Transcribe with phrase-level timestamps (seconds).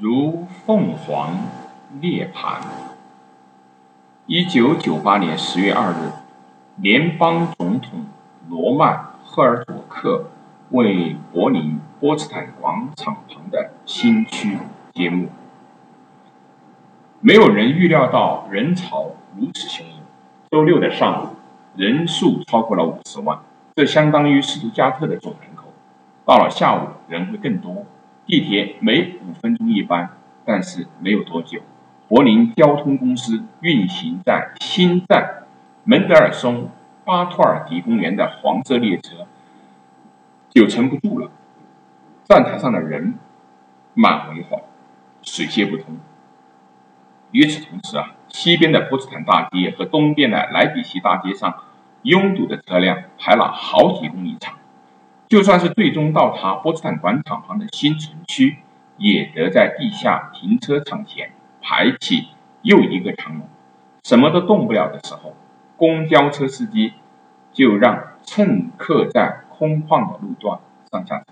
[0.00, 1.34] 如凤凰
[2.00, 2.62] 涅槃。
[4.24, 6.12] 一九九八年十月二日，
[6.76, 8.06] 联邦总统
[8.48, 10.30] 罗曼·赫尔佐克
[10.70, 14.56] 为柏林波茨坦广场旁的新区
[14.94, 15.28] 揭幕。
[17.20, 19.98] 没有人预料到人潮如此汹涌。
[20.50, 21.28] 周六的上午，
[21.76, 23.38] 人数超过了五十万，
[23.76, 25.64] 这相当于斯图加特的总人口。
[26.24, 27.84] 到了下午，人会更多。
[28.24, 30.10] 地铁每五分钟一班，
[30.44, 31.60] 但是没有多久，
[32.08, 35.44] 柏林交通公司运行在新站
[35.84, 36.70] 门德尔松
[37.04, 39.26] 巴托尔迪公园的黄色列车
[40.50, 41.30] 就撑不住了，
[42.24, 43.14] 站台上的人
[43.94, 44.60] 满为患，
[45.22, 45.98] 水泄不通。
[47.32, 51.64] 与此同时啊，西边的波茨坦大街和东边的莱比锡大街上
[52.02, 54.54] 拥堵的车辆排了好几公里长。
[55.32, 58.58] 就算是最终到达波茨坦广场旁的新城区，
[58.98, 61.32] 也得在地下停车场前
[61.62, 62.28] 排起
[62.60, 63.48] 又一个长龙。
[64.04, 65.34] 什么都动不了的时候，
[65.78, 66.92] 公交车司机
[67.50, 70.60] 就让乘客在空旷的路段
[70.90, 71.24] 上下车。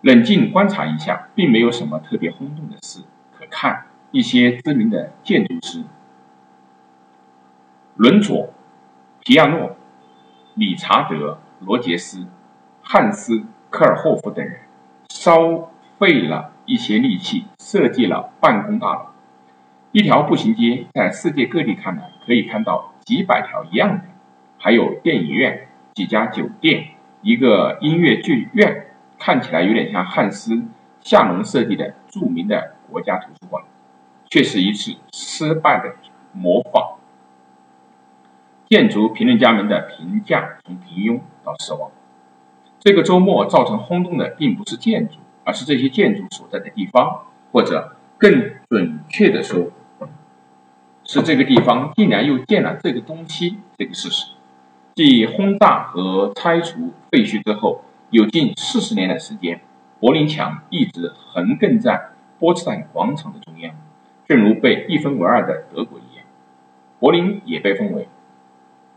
[0.00, 3.02] 冷静观察一下，并没有什么特别轰动的事
[3.38, 3.86] 可看。
[4.10, 5.84] 一些知名的建筑师，
[7.94, 8.52] 伦佐、
[9.20, 9.76] 皮亚诺、
[10.54, 12.26] 理查德、罗杰斯。
[12.86, 13.36] 汉斯·
[13.70, 14.60] 科尔霍夫等人
[15.08, 19.06] 烧费了一些力气设计了办公大楼。
[19.90, 24.04] 一条步行街，在世界各地看来可以看到几百条一样的，
[24.58, 26.88] 还有电影院、几家酒店、
[27.22, 30.54] 一个音乐剧院，看起来有点像汉斯·
[31.00, 33.64] 夏隆设计的著名的国家图书馆，
[34.28, 35.94] 却是一次失败的
[36.32, 36.98] 模仿。
[38.68, 41.90] 建筑评论家们的评价从平庸到失望。
[42.84, 49.70] 这个周末造成轰动的并不是建筑，而是这些建筑所在的地方，或者更准确的说，
[51.02, 54.32] 是这个地方竟然又建了这个东西这个事实。
[54.94, 59.62] 继轰炸和拆除废墟之后，有近四十年的时间，
[59.98, 63.74] 柏林墙一直横亘在波茨坦广场的中央，
[64.28, 66.26] 正如被一分为二的德国一样，
[67.00, 68.06] 柏林也被分为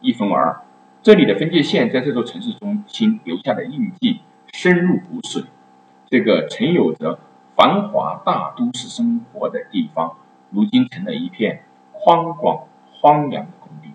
[0.00, 0.60] 一分为二。
[1.06, 4.22] 这里的分界线在这座城市中心留下的印记
[4.52, 5.44] 深入骨髓。
[6.10, 7.20] 这个曾有着
[7.54, 10.16] 繁华大都市生活的地方，
[10.50, 11.62] 如今成了一片
[11.92, 13.90] 宽广荒凉的空地。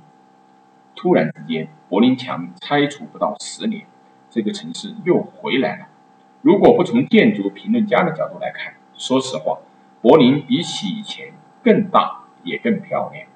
[0.95, 3.85] 突然之间，柏林墙拆除不到十年，
[4.29, 5.87] 这个城市又回来了。
[6.41, 9.57] 如果不从建筑评论家的角度来看，说实话，
[10.01, 13.27] 柏林比起以前更大也更漂亮。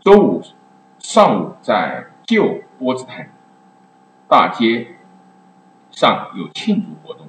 [0.00, 0.42] 周五
[0.98, 2.04] 上午在。
[2.30, 3.28] 旧波茨坦
[4.28, 4.86] 大街
[5.90, 7.26] 上有庆祝活动，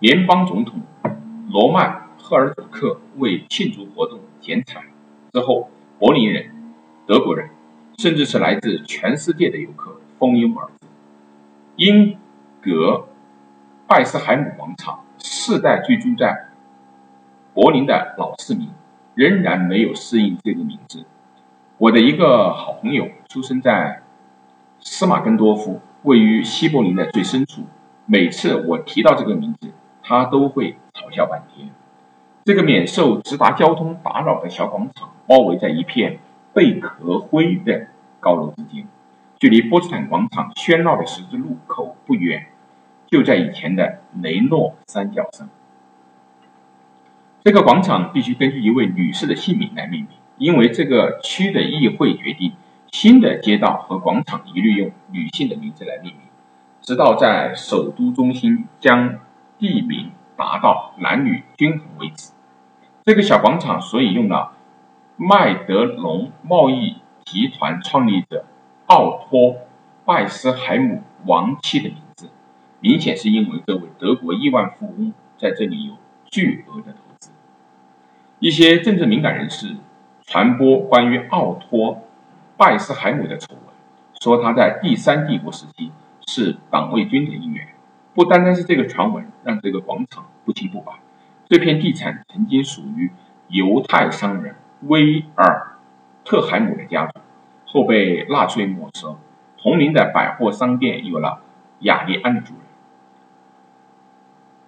[0.00, 0.80] 联邦总统
[1.48, 4.82] 罗曼·赫尔佐克为庆祝活动剪彩。
[5.32, 5.70] 之后，
[6.00, 6.50] 柏林人、
[7.06, 7.50] 德国人，
[7.98, 10.88] 甚至是来自全世界的游客蜂拥而至。
[11.76, 12.18] 英
[12.60, 13.06] 格
[13.86, 16.48] 拜斯海姆广场，世代居住在
[17.54, 18.68] 柏林的老市民
[19.14, 21.04] 仍然没有适应这个名字。
[21.78, 24.02] 我的一个好朋友出生在。
[24.82, 27.62] 斯马根多夫位于西柏林的最深处。
[28.04, 29.70] 每次我提到这个名字，
[30.02, 31.70] 他都会嘲笑半天。
[32.44, 36.18] 这个免受直达交通打扰的小广场，包围在一片
[36.52, 37.86] 贝壳灰的
[38.18, 38.84] 高楼之间，
[39.38, 42.46] 距离波茨坦广场喧闹的十字路口不远，
[43.06, 45.48] 就在以前的雷诺山脚上。
[47.44, 52.52] 这个广场必须根据一位女士的姓名来命名，因为这个区的议会决定。
[52.92, 56.20] 新的街道和广场一律用女性的名字来命名，
[56.82, 59.18] 直到在首都中心将
[59.58, 62.32] 地名达到男女均衡为止。
[63.04, 64.52] 这个小广场所以用了
[65.16, 68.44] 麦德龙贸易集团创立者
[68.86, 69.40] 奥托·
[70.04, 72.28] 拜斯海姆王妻的名字，
[72.78, 75.94] 明显是因为这位德国亿万富翁在这里有
[76.30, 77.30] 巨额的投资。
[78.38, 79.76] 一些政治敏感人士
[80.26, 82.02] 传播关于奥托。
[82.56, 83.74] 拜斯海姆的丑闻，
[84.20, 85.92] 说他在第三帝国时期
[86.26, 87.68] 是党卫军的一员。
[88.14, 90.92] 不单单是这个传闻让这个广场不清不白，
[91.48, 93.10] 这片地产曾经属于
[93.48, 95.78] 犹太商人威尔
[96.24, 97.20] 特海姆的家族，
[97.64, 99.18] 后被纳粹没收。
[99.56, 101.40] 同名的百货商店有了
[101.80, 102.62] 雅利安的主人。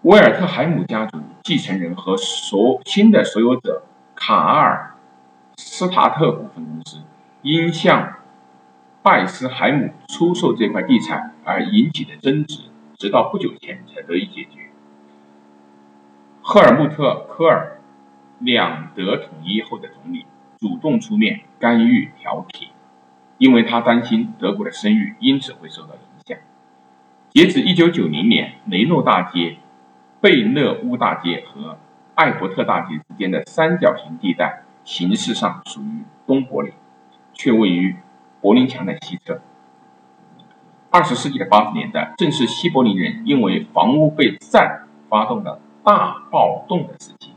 [0.03, 3.83] 威尔特海姆家族继承人和所新的所有者
[4.15, 4.95] 卡尔
[5.57, 6.99] 斯塔特股份公司。
[7.45, 8.21] 因向
[9.03, 14.71] 拜斯海姆出售这块地产而引起的争执，直到不久前才得以解决。
[16.41, 17.83] 赫尔穆特·科尔
[18.39, 20.25] 两德统一后的总理
[20.59, 22.71] 主动出面干预调停，
[23.37, 26.39] 因为他担心德国的声誉因此会受到影响。
[27.29, 29.59] 截止1990年，雷诺大街、
[30.23, 31.79] 贝勒乌大街和
[32.15, 36.73] 艾伯特大街之间的三角形地带，形式上属于东柏林，
[37.35, 37.97] 却位于
[38.41, 39.41] 柏林墙的西侧。
[40.91, 47.33] 二十世纪的八十年代，正是西柏林人因为房屋被占发动的大暴动的时期。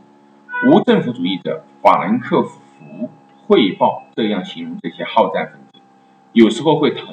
[0.66, 3.10] 无政府主义者法兰克福
[3.46, 5.80] 汇报这样形容这些好战分子：
[6.32, 7.06] 有时候会逃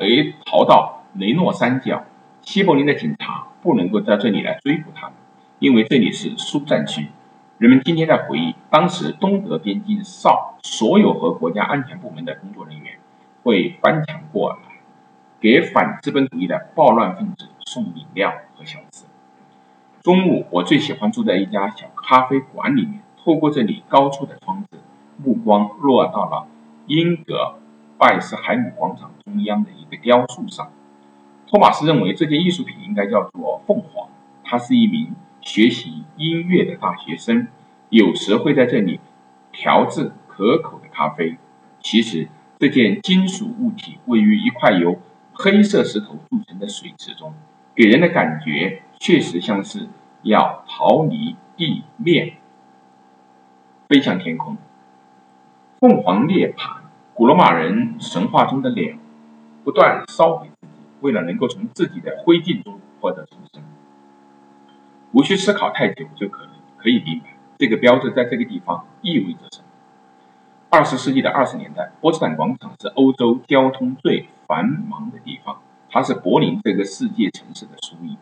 [0.45, 2.03] 逃到雷诺山脚，
[2.41, 5.13] 西柏林的警察不能够在这里来追捕他们，
[5.59, 7.07] 因为这里是疏战区。
[7.57, 12.99] 人们今天在回忆，当时东德边境哨所有和国家安全部门的工作人员
[13.43, 14.57] 会翻墙过来。
[15.39, 19.05] 给反资本主义的暴乱分子送饮料和小吃。
[20.01, 24.79] 中午，我最喜欢住在一家小咖啡馆里面，透过这里高处的窗子，
[25.23, 26.47] 目光落到了
[26.87, 27.55] 英格
[27.97, 30.69] 拜斯海姆广场中央的一个雕塑上。
[31.47, 34.09] 托马斯认为这件艺术品应该叫做凤凰。
[34.43, 35.15] 他是一名
[35.45, 37.47] 学习音乐的大学生，
[37.89, 38.99] 有时会在这里
[39.51, 41.37] 调制可口的咖啡。
[41.79, 42.27] 其实，
[42.57, 44.99] 这件金属物体位于一块由
[45.33, 47.35] 黑色石头铸成的水池中，
[47.75, 49.87] 给人的感觉确实像是
[50.23, 52.37] 要逃离地面，
[53.87, 54.57] 飞向天空。
[55.79, 56.77] 凤凰涅槃，
[57.13, 58.95] 古罗马人神话中的鸟，
[59.63, 63.61] 不断烧毁自己，为了能够从自己的灰烬中获得重生。
[65.15, 66.47] 无需思考太久就可以
[66.77, 67.27] 可以明白，
[67.57, 69.65] 这个标志在这个地方意味着什么。
[70.69, 78.17] 二十世纪的二十年代，波茨坦广场是欧洲交通最繁忙的地方，它是柏林这个世界城市的缩影。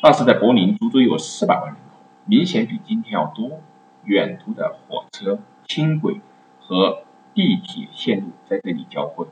[0.00, 3.60] 那时的柏林足足有四百万人口，明显比今天要多。
[4.04, 6.20] 远途的火车、轻轨
[6.60, 7.02] 和
[7.34, 9.26] 地铁线路在这里交汇。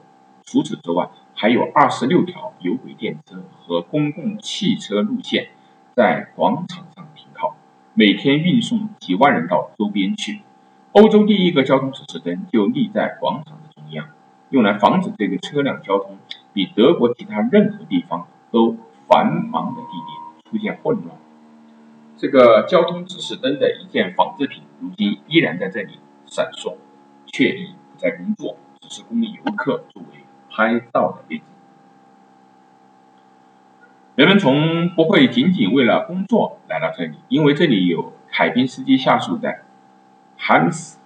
[0.44, 5.50] 除此之外，还有二十六条有轨电车和公共汽车路线
[6.00, 7.54] 在广场上停靠，
[7.92, 10.40] 每天运送几万人到周边去。
[10.92, 14.08] 欧洲第一个交通指示灯就立在广场的中央，
[14.48, 16.16] 用来防止这个车辆交通
[16.54, 21.18] 比德国其他任何地方都繁忙的地点出现混乱。
[22.16, 26.76] 这个交通指示灯的一件仿制品，如今依然在这里闪烁，
[27.26, 31.44] 却已不再工作，只是供游客作为拍照的背景。
[34.20, 39.60] 人们从不会仅仅为了工作来到这里，因为这里有海滨斯基下属的。
[40.38, 40.96] Hans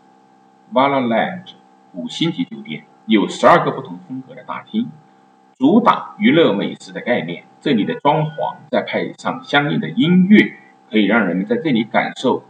[0.73, 1.45] Valaland
[1.93, 4.91] 五星级酒店有十二个不同风格的大厅，
[5.57, 7.45] 主打娱乐美食的概念。
[7.61, 10.57] 这里的装潢再配上相应的音乐，
[10.91, 12.43] 可以让人们在这里感受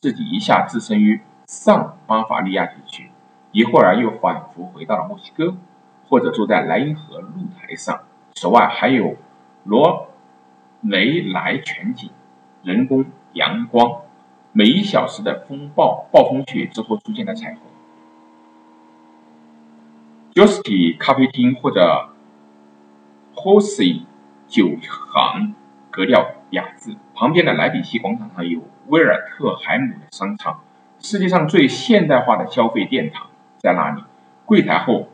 [0.00, 3.10] 自己一下置身于上巴伐利亚地区，
[3.50, 5.56] 一会儿又仿佛回到了墨西哥，
[6.08, 7.28] 或者坐在莱茵河露
[7.60, 8.02] 台上。
[8.34, 9.16] 此外，还有
[9.64, 10.10] 罗
[10.82, 12.10] 雷莱全景、
[12.62, 14.02] 人工阳光。
[14.54, 17.62] 每一小时的风暴、暴风雪之后出现的彩虹。
[20.34, 22.10] j o s t y 咖啡厅或者
[23.34, 24.02] Hosi
[24.46, 25.54] 酒行
[25.90, 26.96] 格调雅致。
[27.14, 30.60] 旁边的莱比锡广场上有威尔特海姆的商场，
[30.98, 34.02] 世界上最现代化的消费殿堂在那里。
[34.44, 35.08] 柜台后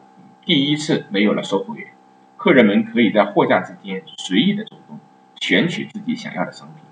[0.44, 1.88] 第一次没有了售货员，
[2.37, 4.98] 客人们可以在货架之间随意的走动，
[5.40, 6.85] 选取自己想要的商品。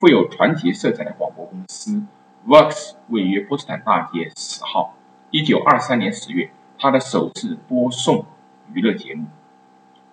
[0.00, 2.02] 富有传奇色彩的广播公司
[2.46, 4.94] Vox 位于波茨坦大街十号。
[5.30, 8.26] 一九二三年十月，它的首次播送
[8.72, 9.26] 娱乐节目。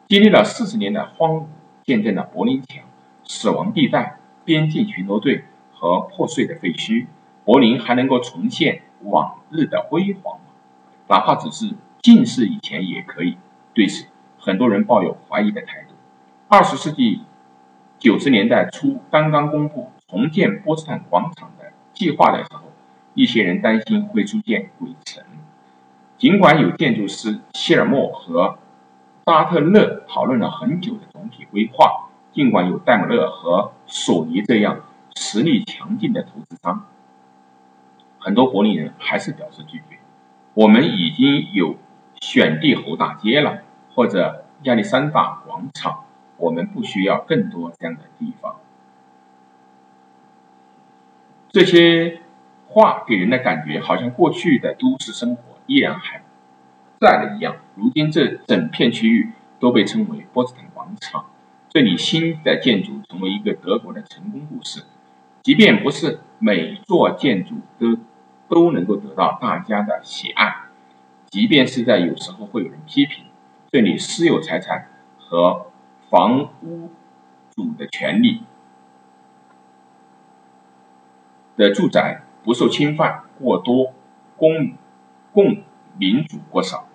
[0.07, 1.45] 经历了四十年的荒芜，
[1.83, 2.83] 见证了柏林墙、
[3.23, 5.43] 死亡地带、边境巡逻队
[5.73, 7.07] 和破碎的废墟，
[7.43, 10.45] 柏林还能够重现往日的辉煌吗？
[11.07, 13.37] 哪怕只是近似以前也可以。
[13.73, 14.05] 对此，
[14.39, 15.95] 很多人抱有怀疑的态度。
[16.47, 17.21] 二十世纪。
[18.01, 22.63] 九十年代初，刚刚公布重建波茨坦广场的计划的时候，
[23.13, 25.23] 一些人担心会出现鬼城。
[26.17, 28.57] 尽管有建筑师希尔默和
[29.23, 34.79] 扎特勒讨论了很久的总体规划，尽管有戴姆勒和索尼这样
[35.15, 36.87] 实力强劲的投资商，
[38.17, 39.99] 很多柏林人还是表示拒绝。
[40.55, 41.75] 我们已经有
[42.19, 43.59] 选帝侯大街了，
[43.93, 46.05] 或者亚历山大广场。
[46.41, 48.55] 我们不需要更多这样的地方。
[51.51, 52.21] 这些
[52.67, 56.23] 话给人的感觉，好像过去的都市生活依然还
[56.99, 57.57] 在了一样。
[57.75, 61.25] 如今，这整片区域都被称为波茨坦广场。
[61.69, 64.83] 这里新的建筑成为一个德国的成功故事。
[65.43, 67.97] 即便不是每座建筑都
[68.47, 70.53] 都能够得到大家的喜爱，
[71.29, 73.25] 即便是在有时候会有人批评
[73.71, 75.70] 这里私有财产和
[76.11, 76.91] 房屋
[77.55, 78.43] 主的权利
[81.55, 83.93] 的住宅不受侵犯过多，
[84.35, 84.73] 公
[85.31, 85.63] 共
[85.97, 86.89] 民主过少。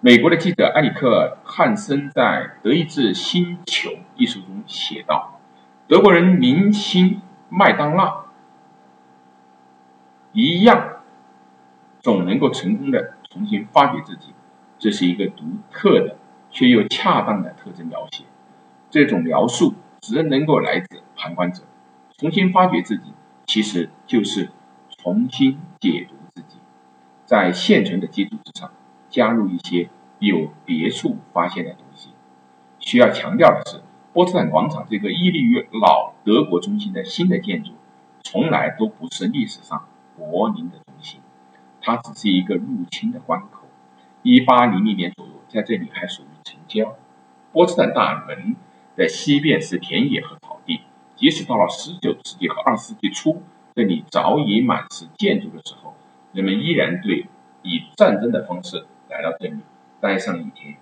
[0.00, 2.22] 美国的记者埃里克·汉森在
[2.62, 5.38] 《德意志星球》一书中写道
[5.86, 8.26] ：“德国人明星。”麦当娜
[10.32, 11.00] 一样，
[12.00, 14.34] 总能够成功的重新发掘自己，
[14.78, 16.16] 这是一个独特的
[16.50, 18.24] 却又恰当的特征描写。
[18.90, 21.62] 这种描述只能够来自旁观者。
[22.16, 23.12] 重新发掘自己，
[23.46, 24.50] 其实就是
[24.98, 26.58] 重新解读自己，
[27.24, 28.72] 在现存的基础之上，
[29.08, 32.10] 加入一些有别处发现的东西。
[32.78, 33.82] 需要强调的是。
[34.10, 37.72] 波茨坦广场这个屹立于老德国中心的新的建筑，
[38.24, 41.20] 从来都不是历史上柏林的中心，
[41.80, 43.68] 它只是一个入侵的关口。
[44.22, 46.96] 一八零零年左右，在这里还属于城郊。
[47.52, 48.56] 波茨坦大门
[48.98, 50.80] 在西边是田野和草地。
[51.14, 53.42] 即使到了十九世纪和二十世纪初，
[53.74, 55.94] 这里早已满是建筑的时候，
[56.32, 57.26] 人们依然对
[57.62, 59.58] 以战争的方式来到这里
[60.00, 60.76] 待上一天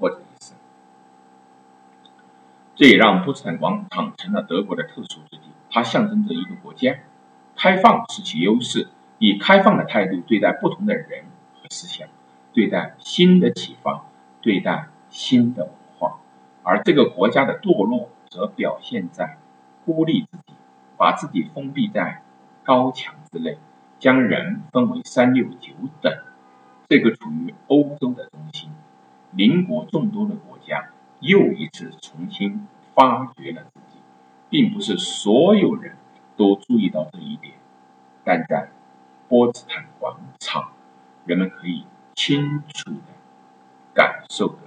[0.00, 0.56] 或者一生。
[2.74, 5.42] 这也让波茨坦广场成了德国的特殊之地。
[5.70, 6.98] 它象征着一个国家
[7.56, 12.08] 开放是其优势，以开放的态度对待不同的人和思想，
[12.52, 14.06] 对待新的启发，
[14.40, 15.70] 对待新的。
[16.64, 19.36] 而这个国家的堕落则表现在
[19.84, 20.54] 孤立自己，
[20.96, 22.22] 把自己封闭在
[22.64, 23.58] 高墙之内，
[23.98, 26.12] 将人分为三六九等。
[26.88, 28.70] 这个处于欧洲的中心，
[29.30, 30.88] 邻国众多的国家。
[31.20, 33.98] 又一次重新发掘了自己，
[34.50, 35.96] 并不是所有人
[36.36, 37.54] 都注意到这一点，
[38.24, 38.68] 但在
[39.28, 40.72] 波茨坦广场，
[41.24, 43.12] 人们可以清楚的
[43.94, 44.58] 感受。